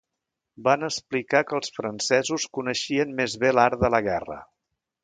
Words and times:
Van 0.67 0.87
explicar 0.87 1.41
que 1.49 1.55
els 1.59 1.75
francesos 1.77 2.49
coneixien 2.59 3.17
més 3.21 3.39
bé 3.45 3.57
l'art 3.61 3.83
de 3.87 3.95
la 3.97 4.03
guerra 4.11 4.43